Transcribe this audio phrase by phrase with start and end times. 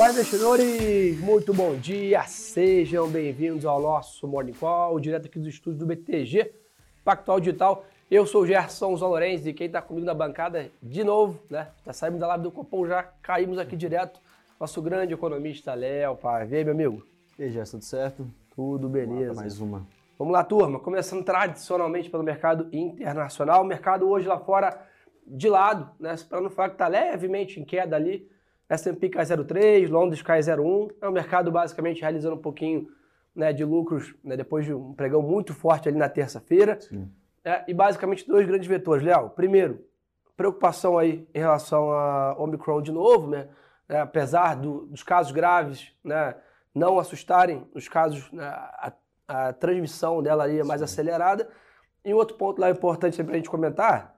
[0.00, 1.20] Olá, investidores!
[1.20, 2.22] Muito bom dia!
[2.22, 6.54] Sejam bem-vindos ao nosso Morning Call, direto aqui dos estúdios do BTG
[7.04, 7.84] Pactual Digital.
[8.10, 11.68] Eu sou o Gerson Zolorenz e quem está comigo na bancada de novo, né?
[11.84, 14.18] Já saímos da live do Copom, já caímos aqui direto.
[14.58, 17.06] Nosso grande economista Léo aí, meu amigo?
[17.38, 18.26] E aí, Gerson, tudo certo?
[18.56, 19.34] Tudo beleza.
[19.34, 19.86] mais uma.
[20.18, 20.78] Vamos lá, turma.
[20.78, 23.60] Começando tradicionalmente pelo mercado internacional.
[23.60, 24.82] O mercado hoje lá fora
[25.26, 26.16] de lado, né?
[26.26, 28.30] Para não falar que está levemente em queda ali.
[28.70, 30.92] S&P cai 0,3, Londres cai 0,1.
[31.02, 32.88] É o mercado basicamente realizando um pouquinho
[33.34, 36.78] né, de lucros né, depois de um pregão muito forte ali na terça-feira.
[37.44, 39.30] É, e basicamente dois grandes vetores, Léo.
[39.30, 39.84] Primeiro,
[40.36, 43.48] preocupação aí em relação a Omicron de novo, né?
[43.88, 46.36] É, apesar do, dos casos graves, né,
[46.72, 48.92] não assustarem, os casos, né, a,
[49.26, 50.84] a, transmissão dela ali é mais Sim.
[50.84, 51.48] acelerada.
[52.04, 54.16] E um outro ponto lá importante para a gente comentar,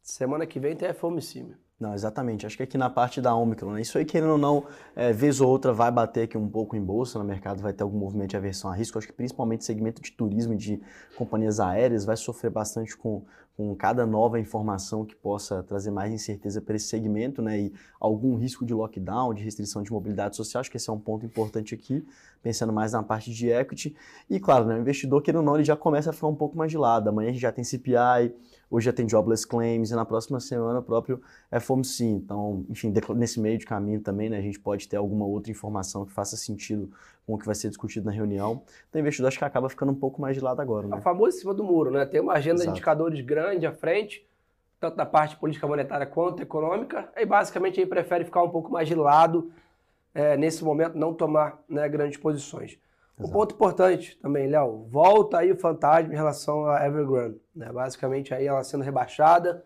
[0.00, 1.52] semana que vem tem a FOMC.
[1.78, 2.44] Não, exatamente.
[2.44, 3.80] Acho que aqui na parte da Omicron, né?
[3.80, 6.82] isso aí, querendo ou não, é, vez ou outra vai bater aqui um pouco em
[6.82, 8.98] bolsa, no mercado vai ter algum movimento de aversão a risco.
[8.98, 10.82] Acho que principalmente segmento de turismo e de
[11.16, 13.22] companhias aéreas vai sofrer bastante com,
[13.58, 17.58] com cada nova informação que possa trazer mais incerteza para esse segmento, né?
[17.58, 20.60] E algum risco de lockdown, de restrição de mobilidade social.
[20.60, 22.06] Acho que esse é um ponto importante aqui,
[22.40, 23.96] pensando mais na parte de equity.
[24.30, 26.56] E claro, né, o investidor, querendo ou não, ele já começa a ficar um pouco
[26.56, 27.08] mais de lado.
[27.08, 28.32] Amanhã a gente já tem CPI
[28.70, 31.22] Hoje já tem jobless claims e na próxima semana o próprio
[31.58, 32.04] FOMC.
[32.04, 36.04] Então, enfim, nesse meio de caminho também, né, a gente pode ter alguma outra informação
[36.04, 36.90] que faça sentido
[37.26, 38.62] com o que vai ser discutido na reunião.
[38.88, 40.86] Então, o investidor acho que acaba ficando um pouco mais de lado agora.
[40.86, 40.96] Né?
[40.96, 42.04] É o famoso em cima do muro, né?
[42.04, 42.66] Tem uma agenda Exato.
[42.66, 44.26] de indicadores grande à frente,
[44.78, 48.86] tanto da parte política monetária quanto econômica, e basicamente aí prefere ficar um pouco mais
[48.86, 49.50] de lado
[50.14, 52.78] é, nesse momento, não tomar né, grandes posições.
[53.18, 57.40] Um ponto importante também, Léo, volta aí o fantasma em relação à Evergrande.
[57.54, 57.70] Né?
[57.72, 59.64] Basicamente aí ela sendo rebaixada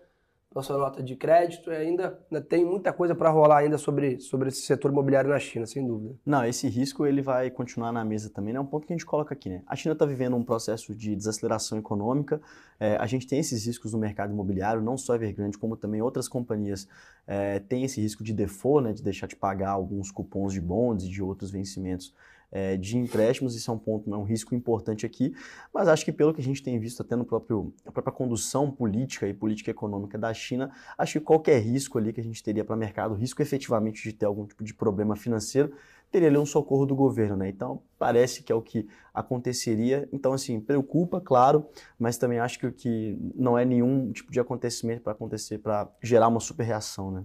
[0.55, 4.21] na sua nota de crédito e ainda né, tem muita coisa para rolar ainda sobre,
[4.21, 6.15] sobre esse setor imobiliário na China, sem dúvida.
[6.25, 8.59] Não, esse risco ele vai continuar na mesa também, né?
[8.59, 9.49] é um ponto que a gente coloca aqui.
[9.49, 9.63] Né?
[9.67, 12.41] A China está vivendo um processo de desaceleração econômica,
[12.79, 16.29] é, a gente tem esses riscos no mercado imobiliário, não só Evergrande, como também outras
[16.29, 16.89] companhias
[17.27, 21.05] é, têm esse risco de default, né, de deixar de pagar alguns cupons de bonds
[21.05, 22.13] e de outros vencimentos
[22.53, 25.35] é, de empréstimos, isso é um ponto, é um risco importante aqui,
[25.73, 28.71] mas acho que pelo que a gente tem visto até no próprio, a própria condução
[28.71, 32.63] política e política econômica da China, acho que qualquer risco ali que a gente teria
[32.63, 35.73] para o mercado, risco efetivamente de ter algum tipo de problema financeiro,
[36.11, 37.49] teria ali um socorro do governo, né?
[37.49, 40.07] Então, parece que é o que aconteceria.
[40.13, 41.67] Então, assim, preocupa, claro,
[41.99, 45.91] mas também acho que o que não é nenhum tipo de acontecimento para acontecer, para
[46.03, 47.25] gerar uma super reação, né?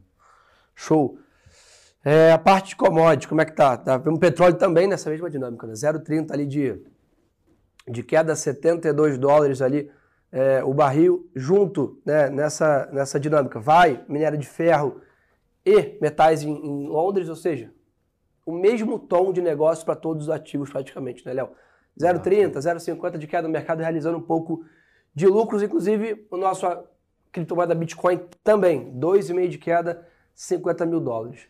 [0.73, 1.19] Show.
[2.09, 3.75] É, a parte de commodities, como é que tá?
[3.75, 3.97] tá?
[3.97, 5.73] O petróleo também nessa mesma dinâmica, né?
[5.73, 6.81] 0,30 ali de,
[7.85, 9.91] de queda, 72 dólares ali
[10.31, 13.59] é, o barril, junto né, nessa, nessa dinâmica.
[13.59, 15.01] Vai minério de ferro
[15.65, 17.73] e metais em, em Londres, ou seja,
[18.45, 21.49] o mesmo tom de negócio para todos os ativos praticamente, né, Léo?
[21.99, 24.63] 0,30, 0,50 de queda no mercado, realizando um pouco
[25.13, 26.65] de lucros, inclusive o nosso
[27.33, 31.49] criptomoeda Bitcoin também, 2,5 de queda, 50 mil dólares.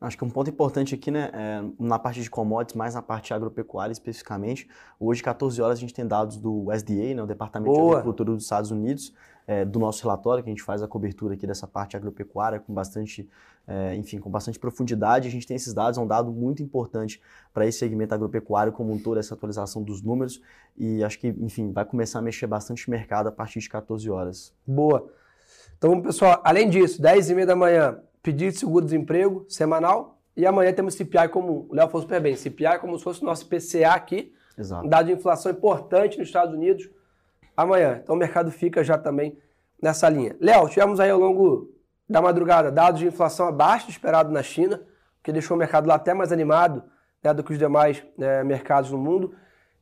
[0.00, 3.34] Acho que um ponto importante aqui, né, é, na parte de commodities, mais na parte
[3.34, 7.88] agropecuária especificamente, hoje, 14 horas, a gente tem dados do USDA, né, o Departamento Boa.
[7.88, 9.12] de Agricultura dos Estados Unidos,
[9.44, 12.72] é, do nosso relatório, que a gente faz a cobertura aqui dessa parte agropecuária com
[12.72, 13.28] bastante,
[13.66, 15.26] é, enfim, com bastante profundidade.
[15.26, 17.20] A gente tem esses dados, é um dado muito importante
[17.52, 20.40] para esse segmento agropecuário como um todo, essa atualização dos números,
[20.76, 24.54] e acho que, enfim, vai começar a mexer bastante mercado a partir de 14 horas.
[24.64, 25.10] Boa.
[25.76, 30.20] Então, pessoal, além disso, 10 e meia da manhã, pedido de seguro-desemprego semanal.
[30.36, 33.24] E amanhã temos CPI, como o Léo falou super bem, CPI como se fosse o
[33.24, 34.34] nosso PCA aqui.
[34.56, 34.86] Exato.
[34.86, 36.90] Um dado de inflação importante nos Estados Unidos
[37.56, 38.00] amanhã.
[38.02, 39.38] Então o mercado fica já também
[39.82, 40.36] nessa linha.
[40.40, 41.72] Léo, tivemos aí ao longo
[42.08, 44.80] da madrugada dados de inflação abaixo do esperado na China,
[45.22, 46.84] que deixou o mercado lá até mais animado
[47.24, 49.34] né, do que os demais né, mercados no mundo.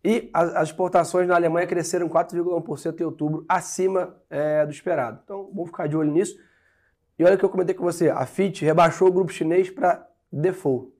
[0.04, 5.20] E as, as, exportações na Alemanha cresceram 4,1% em outubro, acima é, do esperado.
[5.24, 6.36] Então vamos ficar de olho nisso.
[7.18, 10.06] E olha o que eu comentei com você, a FIT rebaixou o grupo chinês para
[10.30, 10.96] default.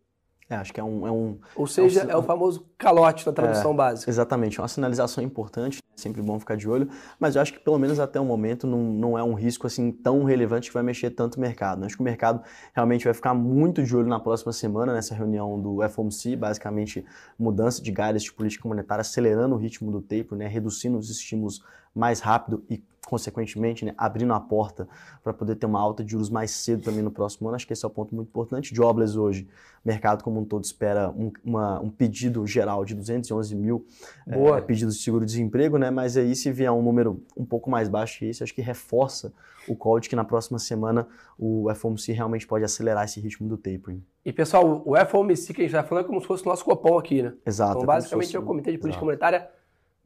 [0.48, 1.38] É, acho que é um, é um.
[1.56, 4.08] Ou seja, é, um, é o famoso calote na tradução é, básica.
[4.08, 7.58] Exatamente, é uma sinalização importante, é sempre bom ficar de olho, mas eu acho que
[7.58, 10.84] pelo menos até o momento não, não é um risco assim tão relevante que vai
[10.84, 11.84] mexer tanto o mercado.
[11.84, 12.42] Acho que o mercado
[12.72, 17.04] realmente vai ficar muito de olho na próxima semana, nessa reunião do FOMC, basicamente
[17.36, 21.60] mudança de guidance de política monetária, acelerando o ritmo do taper, né, reduzindo os estímulos
[21.96, 24.88] mais rápido e consequentemente, né, abrindo a porta
[25.22, 27.54] para poder ter uma alta de juros mais cedo também no próximo ano.
[27.54, 28.75] Acho que esse é o um ponto muito importante.
[28.75, 29.46] Jobless hoje,
[29.84, 33.87] mercado como um todo espera um, uma, um pedido geral de 211 mil
[34.26, 35.88] é, pedidos de seguro-desemprego, né?
[35.88, 39.32] mas aí se vier um número um pouco mais baixo que esse, acho que reforça
[39.69, 41.06] o call de que na próxima semana
[41.38, 44.02] o FOMC realmente pode acelerar esse ritmo do tapering.
[44.25, 46.64] E pessoal, o FOMC que a gente está falando é como se fosse o nosso
[46.64, 47.32] copom aqui, né?
[47.46, 47.76] Exato.
[47.76, 49.04] Então, basicamente, é o Comitê de Política Exato.
[49.04, 49.49] Monetária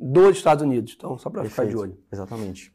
[0.01, 0.95] dos Estados Unidos.
[0.97, 1.99] Então, só para ficar de olho.
[2.11, 2.73] Exatamente.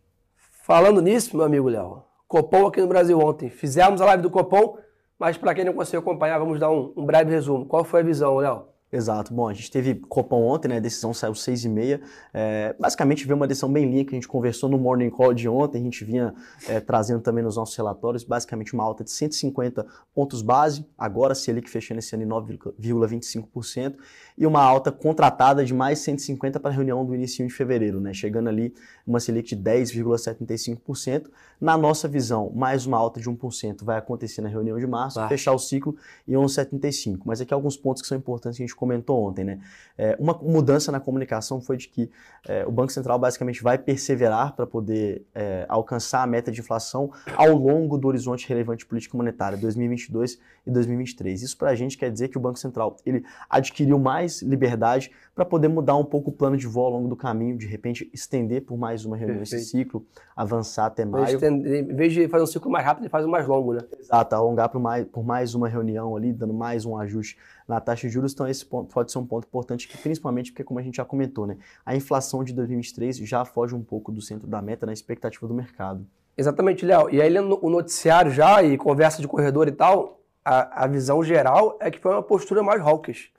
[0.63, 3.49] Falando nisso, meu amigo Léo, Copom aqui no Brasil ontem.
[3.49, 4.77] Fizemos a live do Copom,
[5.17, 7.65] mas para quem não conseguiu acompanhar, vamos dar um, um breve resumo.
[7.65, 8.67] Qual foi a visão, Léo?
[8.95, 9.33] Exato.
[9.33, 10.77] Bom, a gente teve Copom ontem, né?
[10.77, 12.01] A decisão saiu 6 e meia.
[12.33, 15.49] É, basicamente veio uma decisão bem linha que a gente conversou no Morning Call de
[15.49, 15.81] ontem.
[15.81, 16.33] A gente vinha
[16.65, 18.23] é, trazendo também nos nossos relatórios.
[18.23, 20.85] Basicamente uma alta de 150 pontos base.
[20.97, 23.95] Agora Selic fechando esse ano em 9,25%.
[24.37, 28.13] E uma alta contratada de mais 150 para a reunião do início de fevereiro, né?
[28.13, 28.73] Chegando ali
[29.05, 31.25] uma Selic de 10,75%.
[31.59, 35.27] Na nossa visão, mais uma alta de 1% vai acontecer na reunião de março, ah.
[35.27, 37.19] fechar o ciclo em 11,75%.
[37.25, 39.59] Mas aqui alguns pontos que são importantes que a gente comentou ontem, né?
[39.97, 42.09] É, uma mudança na comunicação foi de que
[42.47, 47.11] é, o Banco Central basicamente vai perseverar para poder é, alcançar a meta de inflação
[47.35, 50.37] ao longo do horizonte relevante político monetária 2022
[50.67, 51.41] e 2023.
[51.41, 55.45] Isso para a gente quer dizer que o Banco Central ele adquiriu mais liberdade para
[55.45, 58.61] poder mudar um pouco o plano de voo ao longo do caminho, de repente estender
[58.61, 59.61] por mais uma reunião Perfeito.
[59.61, 60.05] esse ciclo,
[60.35, 61.39] avançar até maio.
[61.43, 63.81] Em vez de fazer um ciclo mais rápido, ele faz um mais longo, né?
[63.99, 67.37] Exato, alongar por mais, por mais uma reunião ali, dando mais um ajuste
[67.67, 68.33] na taxa de juros.
[68.33, 71.05] Então, esse ponto, pode ser um ponto importante, que, principalmente porque, como a gente já
[71.05, 74.93] comentou, né, a inflação de 2023 já foge um pouco do centro da meta na
[74.93, 76.05] expectativa do mercado.
[76.37, 77.09] Exatamente, Léo.
[77.09, 81.23] E aí, lendo o noticiário já e conversa de corredor e tal, a, a visão
[81.23, 83.31] geral é que foi uma postura mais hawkish.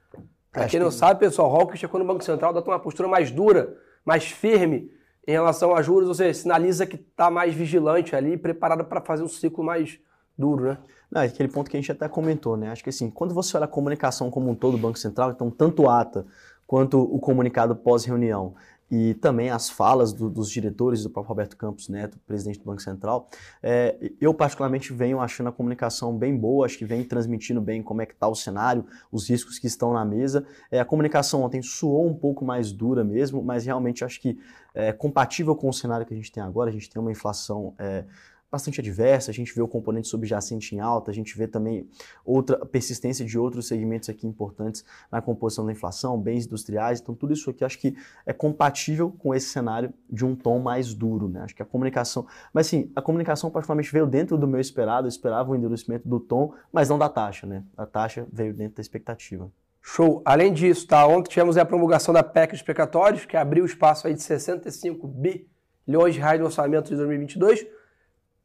[0.50, 3.31] Para quem não sabe, pessoal, hawkish é quando o Banco Central dá uma postura mais
[3.31, 4.90] dura, mais firme
[5.26, 9.22] em relação a juros, ou seja, sinaliza que está mais vigilante ali, preparado para fazer
[9.22, 9.99] um ciclo mais
[10.37, 10.79] duro, né?
[11.11, 12.71] Não, é aquele ponto que a gente até comentou, né?
[12.71, 15.50] Acho que assim, quando você olha a comunicação como um todo do Banco Central, então
[15.50, 16.27] tanto ata
[16.67, 18.55] quanto o comunicado pós-reunião
[18.91, 22.81] e também as falas do, dos diretores do próprio Roberto Campos Neto, presidente do Banco
[22.81, 23.29] Central,
[23.62, 28.03] é, eu particularmente venho achando a comunicação bem boa, acho que vem transmitindo bem como
[28.03, 30.47] é que está o cenário, os riscos que estão na mesa.
[30.71, 34.39] É, a comunicação ontem soou um pouco mais dura mesmo, mas realmente acho que
[34.75, 37.75] é compatível com o cenário que a gente tem agora, a gente tem uma inflação
[37.79, 38.05] é,
[38.50, 41.88] bastante adversa, a gente vê o componente subjacente em alta, a gente vê também
[42.25, 47.32] outra persistência de outros segmentos aqui importantes na composição da inflação, bens industriais, então tudo
[47.32, 51.40] isso aqui acho que é compatível com esse cenário de um tom mais duro, né?
[51.43, 55.10] Acho que a comunicação, mas sim, a comunicação particularmente veio dentro do meu esperado, eu
[55.10, 57.64] esperava o endurecimento do tom, mas não da taxa, né?
[57.76, 59.50] A taxa veio dentro da expectativa.
[59.88, 60.20] Show.
[60.25, 64.14] Além disso, tá, ontem tivemos a promulgação da PEC dos precatórios, que abriu espaço aí
[64.14, 67.64] de 65 bilhões de reais no orçamento de 2022,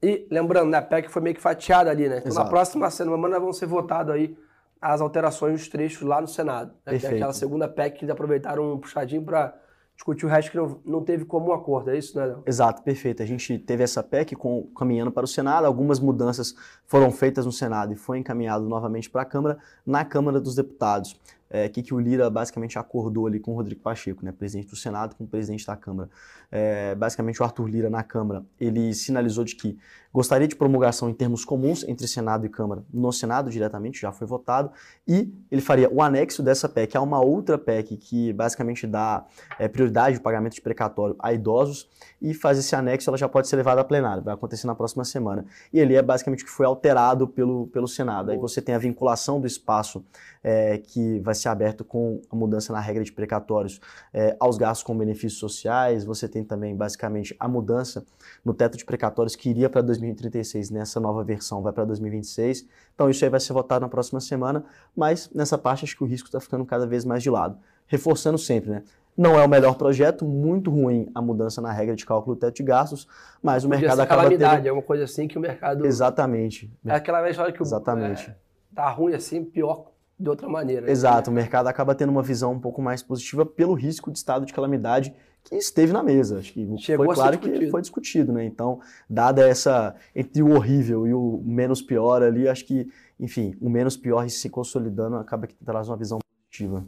[0.02, 2.18] e lembrando, né, a PEC foi meio que fatiada ali, né?
[2.18, 2.46] Então Exato.
[2.46, 4.36] na próxima semana vão ser votadas aí
[4.82, 6.74] as alterações dos trechos lá no Senado.
[6.86, 6.98] Né?
[6.98, 9.54] Que é aquela segunda PEC que eles aproveitaram um puxadinho para
[9.96, 12.44] discutir o resto que não, não teve como um acordo, é isso, né, Léo?
[12.48, 13.22] Exato, perfeito.
[13.22, 16.56] A gente teve essa PEC com, caminhando para o Senado, algumas mudanças
[16.88, 19.60] foram feitas no Senado e foi encaminhado novamente para a Câmara.
[19.86, 21.20] Na Câmara dos Deputados,
[21.52, 24.76] é, que, que o Lira basicamente acordou ali com o Rodrigo Pacheco, né, presidente do
[24.76, 26.10] Senado, com o presidente da Câmara.
[26.50, 29.78] É, basicamente, o Arthur Lira, na Câmara, ele sinalizou de que
[30.14, 34.28] gostaria de promulgação em termos comuns entre Senado e Câmara, no Senado diretamente, já foi
[34.28, 34.72] votado,
[35.08, 39.26] e ele faria o anexo dessa PEC a uma outra PEC que basicamente dá
[39.58, 41.90] é, prioridade de pagamento de precatório a idosos,
[42.22, 45.04] e faz esse anexo, ela já pode ser levada a plenário, vai acontecer na próxima
[45.04, 45.46] semana.
[45.74, 48.32] E ele é basicamente que foi alterado pelo, pelo Senado.
[48.32, 50.04] Aí você tem a vinculação do espaço
[50.44, 53.80] é, que vai ser aberto com a mudança na regra de precatórios
[54.14, 58.06] é, aos gastos com benefícios sociais, você tem também basicamente a mudança
[58.44, 62.68] no teto de precatórios que iria para 2036, nessa nova versão vai para 2026.
[62.94, 64.66] Então isso aí vai ser votado na próxima semana,
[64.96, 67.58] mas nessa parte acho que o risco está ficando cada vez mais de lado.
[67.88, 68.84] Reforçando sempre, né?
[69.18, 72.56] Não é o melhor projeto, muito ruim a mudança na regra de cálculo do teto
[72.56, 73.08] de gastos,
[73.44, 74.68] mas o Podia mercado acaba tendo...
[74.68, 75.86] é uma coisa assim que o mercado...
[75.86, 76.72] Exatamente.
[76.86, 77.64] É aquela vez que o...
[77.64, 78.30] Exatamente.
[78.30, 78.36] É,
[78.74, 80.90] tá ruim assim, pior de outra maneira.
[80.90, 81.34] Exato, né?
[81.34, 84.54] o mercado acaba tendo uma visão um pouco mais positiva pelo risco de estado de
[84.54, 86.40] calamidade que esteve na mesa.
[86.40, 88.46] Acho que Chegou foi claro que foi discutido, né?
[88.46, 88.80] Então,
[89.10, 93.98] dada essa entre o horrível e o menos pior ali, acho que, enfim, o menos
[93.98, 96.20] pior se consolidando acaba que traz uma visão
[96.50, 96.86] positiva.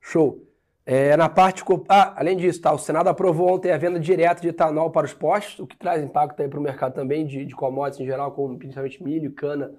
[0.00, 0.42] Show.
[0.90, 1.62] É, na parte.
[1.86, 5.12] Ah, além disso, tá, o Senado aprovou ontem a venda direta de etanol para os
[5.12, 8.56] postos, o que traz impacto para o mercado também de, de commodities em geral, como
[8.56, 9.70] principalmente milho, cana,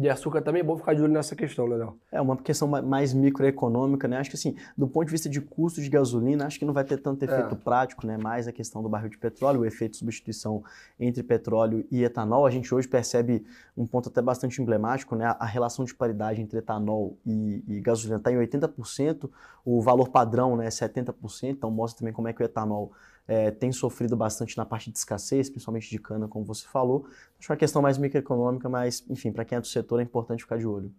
[0.00, 1.94] de açúcar também é bom ficar de olho nessa questão, né, Léo?
[2.10, 4.16] É uma questão mais microeconômica, né?
[4.16, 6.84] Acho que assim, do ponto de vista de custo de gasolina, acho que não vai
[6.84, 7.58] ter tanto efeito é.
[7.58, 8.16] prático, né?
[8.16, 10.64] Mais a questão do barril de petróleo, o efeito de substituição
[10.98, 12.46] entre petróleo e etanol.
[12.46, 13.44] A gente hoje percebe
[13.76, 15.36] um ponto até bastante emblemático, né?
[15.38, 19.28] A relação de paridade entre etanol e, e gasolina está em 80%,
[19.66, 22.90] o valor padrão né, é 70%, então mostra também como é que o etanol
[23.30, 27.06] é, tem sofrido bastante na parte de escassez, principalmente de cana, como você falou.
[27.38, 30.02] Acho que é uma questão mais microeconômica, mas, enfim, para quem é do setor é
[30.02, 30.92] importante ficar de olho.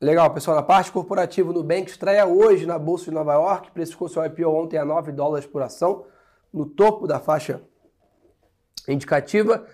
[0.00, 0.56] Legal, pessoal.
[0.56, 4.48] Na parte corporativa, o Nubank estreia hoje na Bolsa de Nova York, precificou seu IPO
[4.50, 6.06] ontem a 9 dólares por ação,
[6.52, 7.60] no topo da faixa
[8.86, 9.66] indicativa.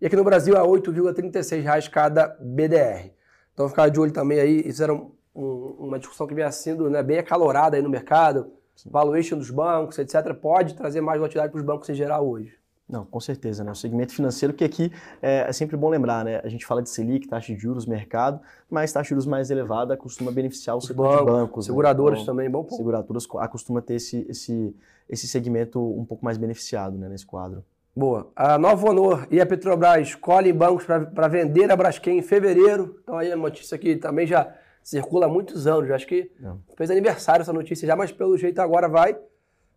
[0.00, 3.12] E aqui no Brasil a 8,36 reais cada BDR.
[3.54, 7.00] Então ficar de olho também aí, isso era um, uma discussão que vinha sendo né,
[7.00, 11.64] bem acalorada aí no mercado valuation dos bancos, etc., pode trazer mais volatilidade para os
[11.64, 12.58] bancos em geral hoje.
[12.88, 13.70] Não, com certeza, né?
[13.70, 16.40] O segmento financeiro, que aqui é, é, sempre bom lembrar, né?
[16.42, 19.94] A gente fala de Selic, taxa de juros, mercado, mas taxa de juros mais elevada
[19.94, 21.66] costuma beneficiar o setor bancos, de bancos.
[21.66, 21.70] Né?
[21.70, 22.22] Seguradoras né?
[22.22, 22.76] então, também, bom ponto.
[22.76, 24.74] Seguradoras costuma ter esse, esse,
[25.06, 27.62] esse segmento um pouco mais beneficiado né, nesse quadro.
[27.94, 28.30] Boa.
[28.34, 33.00] A Nova Honor e a Petrobras escolhem bancos para vender a Braskem em fevereiro.
[33.02, 34.54] Então aí a notícia aqui também já
[34.88, 35.90] circula há muitos anos.
[35.90, 36.60] acho que Não.
[36.76, 39.18] fez aniversário essa notícia já, mas pelo jeito agora vai.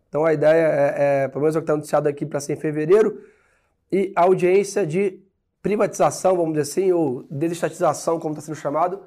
[0.08, 2.54] Então a ideia é, é pelo menos é o que está anunciado aqui para ser
[2.54, 3.22] em fevereiro.
[3.90, 5.20] E a audiência de
[5.62, 9.02] privatização, vamos dizer assim, ou desestatização, como está sendo chamado,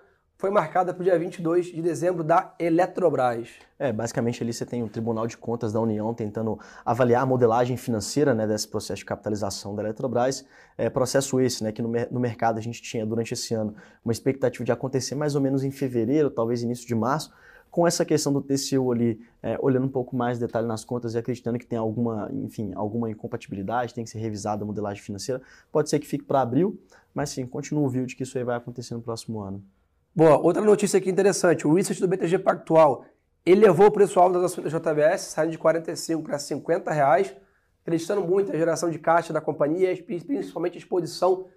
[0.45, 3.49] foi marcada para o dia 22 de dezembro da Eletrobras.
[3.79, 7.75] É, basicamente ali você tem o Tribunal de Contas da União tentando avaliar a modelagem
[7.77, 10.45] financeira né, desse processo de capitalização da Eletrobras.
[10.77, 13.73] É, processo esse, né, que no, no mercado a gente tinha durante esse ano
[14.03, 17.33] uma expectativa de acontecer mais ou menos em fevereiro, talvez início de março,
[17.71, 21.17] com essa questão do TCU ali, é, olhando um pouco mais detalhe nas contas e
[21.17, 25.89] acreditando que tem alguma, enfim, alguma incompatibilidade, tem que ser revisada a modelagem financeira, pode
[25.89, 26.79] ser que fique para abril,
[27.15, 29.63] mas sim, continua o view de que isso aí vai acontecer no próximo ano.
[30.17, 31.67] Boa, outra notícia aqui interessante.
[31.67, 33.03] O research do BTG Pactual
[33.45, 37.35] elevou o preço-alvo das ações da JBS, saindo de 45 para 50 reais,
[37.81, 41.47] acreditando muito na geração de caixa da companhia principalmente a exposição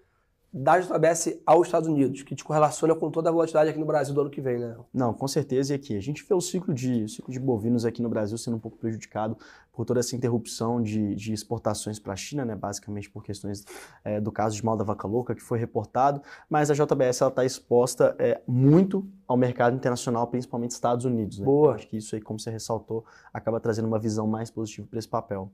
[0.52, 4.14] da JBS aos Estados Unidos, que te correlaciona com toda a volatilidade aqui no Brasil
[4.14, 4.76] do ano que vem, né?
[4.94, 5.74] Não, com certeza.
[5.74, 8.38] E aqui, a gente vê o ciclo de, o ciclo de bovinos aqui no Brasil
[8.38, 9.36] sendo um pouco prejudicado
[9.72, 12.56] por toda essa interrupção de, de exportações para a China, né?
[12.56, 13.64] basicamente por questões
[14.02, 16.22] é, do caso de mal da vaca louca, que foi reportado.
[16.48, 21.38] Mas a JBS está exposta é, muito ao mercado internacional, principalmente Estados Unidos.
[21.38, 21.44] Né?
[21.44, 21.74] Boa.
[21.74, 25.08] Acho que isso aí, como você ressaltou, acaba trazendo uma visão mais positiva para esse
[25.08, 25.52] papel.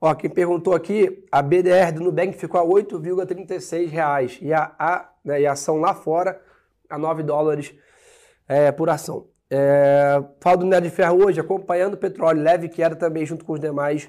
[0.00, 5.10] Ó, quem perguntou aqui, a BDR do Nubank ficou a 8,36 reais e a, a,
[5.24, 6.40] né, e a ação lá fora
[6.88, 7.74] a 9 dólares
[8.46, 9.26] é, por ação.
[9.50, 13.54] É, falo do minério de ferro hoje, acompanhando o petróleo leve queda também junto com
[13.54, 14.08] os demais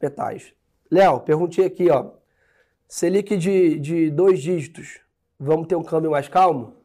[0.00, 0.52] metais.
[0.90, 2.12] Léo, perguntei aqui, ó.
[2.86, 5.00] Selic de, de dois dígitos,
[5.38, 6.76] vamos ter um câmbio mais calmo?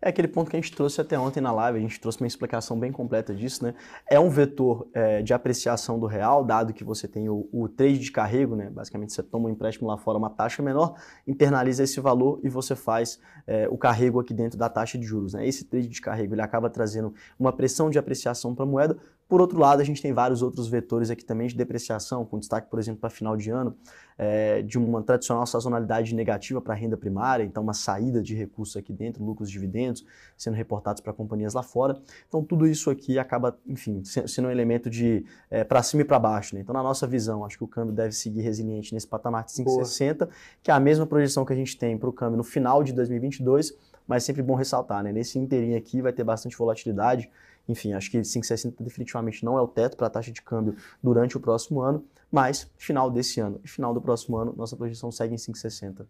[0.00, 2.26] É aquele ponto que a gente trouxe até ontem na live, a gente trouxe uma
[2.26, 3.74] explicação bem completa disso, né?
[4.08, 7.98] É um vetor é, de apreciação do real, dado que você tem o, o trade
[7.98, 8.68] de carrego, né?
[8.68, 12.76] Basicamente você toma um empréstimo lá fora, uma taxa menor, internaliza esse valor e você
[12.76, 15.46] faz é, o carrego aqui dentro da taxa de juros, né?
[15.46, 18.98] Esse trade de carrego ele acaba trazendo uma pressão de apreciação para a moeda,
[19.28, 22.70] por outro lado, a gente tem vários outros vetores aqui também de depreciação, com destaque,
[22.70, 23.76] por exemplo, para final de ano,
[24.16, 28.76] é, de uma tradicional sazonalidade negativa para a renda primária, então uma saída de recursos
[28.76, 30.04] aqui dentro, lucros dividendos
[30.36, 32.00] sendo reportados para companhias lá fora.
[32.28, 36.18] Então tudo isso aqui acaba, enfim, sendo um elemento de é, para cima e para
[36.18, 36.54] baixo.
[36.54, 36.60] Né?
[36.60, 40.28] Então na nossa visão, acho que o câmbio deve seguir resiliente nesse patamar de 5,60,
[40.62, 42.92] que é a mesma projeção que a gente tem para o câmbio no final de
[42.92, 45.12] 2022, mas sempre bom ressaltar, né?
[45.12, 47.28] nesse inteirinho aqui vai ter bastante volatilidade,
[47.68, 51.36] enfim, acho que 5,60 definitivamente não é o teto para a taxa de câmbio durante
[51.36, 55.34] o próximo ano, mas final desse ano e final do próximo ano, nossa projeção segue
[55.34, 56.06] em 5,60.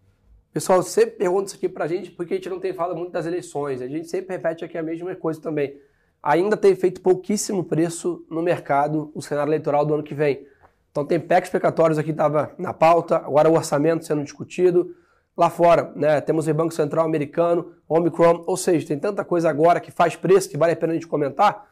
[0.52, 3.12] Pessoal, sempre pergunta isso aqui para a gente porque a gente não tem falado muito
[3.12, 3.82] das eleições.
[3.82, 5.78] A gente sempre repete aqui a mesma coisa também.
[6.22, 10.46] Ainda tem feito pouquíssimo preço no mercado o cenário eleitoral do ano que vem.
[10.90, 14.96] Então tem PECs pecatórios aqui estava na pauta, agora o orçamento sendo discutido.
[15.36, 19.80] Lá fora, né, temos o Banco Central Americano, Omicron, ou seja, tem tanta coisa agora
[19.80, 21.68] que faz preço que vale a pena a gente comentar.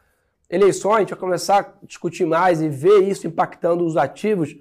[0.47, 4.55] Eleições, a gente vai começar a discutir mais e ver isso impactando os ativos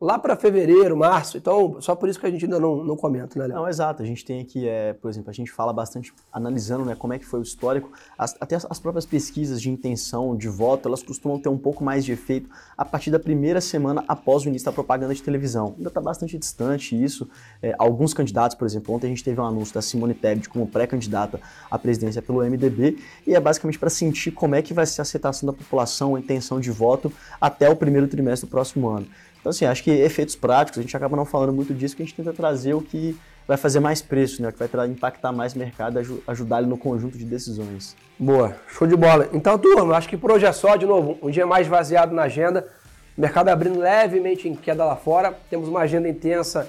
[0.00, 1.36] lá para fevereiro, março.
[1.36, 3.58] Então, só por isso que a gente ainda não, não comenta, né, Léo?
[3.58, 4.02] Não, exato.
[4.02, 7.18] A gente tem aqui, é, por exemplo, a gente fala bastante analisando né, como é
[7.18, 7.92] que foi o histórico.
[8.16, 11.84] As, até as, as, próprias pesquisas de intenção de voto, elas costumam ter um pouco
[11.84, 15.74] mais de efeito a partir da primeira semana após o início da propaganda de televisão.
[15.76, 17.28] Ainda está bastante distante isso.
[17.60, 20.66] É, alguns candidatos, por exemplo, ontem a gente teve um anúncio da Simone Tebet como
[20.66, 21.38] pré-candidata
[21.70, 25.02] à presidência pelo MDB e é basicamente para sentir como é que vai ser a
[25.02, 29.06] aceitação da população, a intenção de voto até o primeiro trimestre do próximo ano.
[29.40, 32.06] Então, assim, acho que efeitos práticos, a gente acaba não falando muito disso, que a
[32.06, 33.18] gente tenta trazer o que
[33.48, 34.52] vai fazer mais preço, né?
[34.52, 37.96] Que vai impactar mais o mercado, ajudar ele no conjunto de decisões.
[38.18, 39.28] Boa, show de bola.
[39.32, 42.22] Então, turma, acho que por hoje é só, de novo, um dia mais vaziado na
[42.22, 42.68] agenda.
[43.16, 45.36] mercado abrindo levemente em queda lá fora.
[45.48, 46.68] Temos uma agenda intensa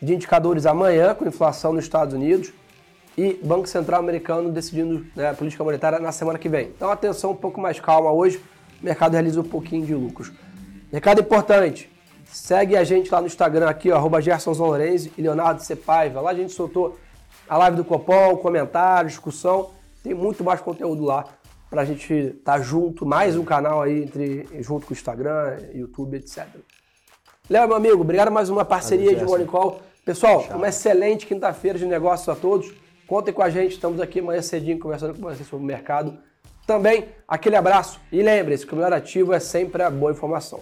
[0.00, 2.52] de indicadores amanhã, com inflação nos Estados Unidos.
[3.16, 6.68] E Banco Central americano decidindo né, a política monetária na semana que vem.
[6.68, 8.40] Então, atenção um pouco mais calma hoje.
[8.80, 10.30] O mercado realiza um pouquinho de lucros.
[10.92, 11.90] Recado importante,
[12.32, 16.18] Segue a gente lá no Instagram aqui, ó, arroba e Leonardo Cepaiva.
[16.22, 16.98] Lá a gente soltou
[17.46, 19.70] a live do Copom, comentário, discussão.
[20.02, 21.26] Tem muito mais conteúdo lá
[21.68, 26.16] pra gente estar tá junto, mais um canal aí entre, junto com o Instagram, YouTube,
[26.16, 26.46] etc.
[27.50, 29.82] Léo, meu amigo, obrigado mais uma parceria Valeu, de Morning Call.
[30.02, 30.56] Pessoal, Tchau.
[30.56, 32.72] uma excelente quinta-feira de negócios a todos.
[33.06, 36.16] Contem com a gente, estamos aqui amanhã cedinho conversando com vocês sobre o mercado.
[36.66, 40.60] Também aquele abraço e lembre-se que o melhor ativo é sempre a boa informação.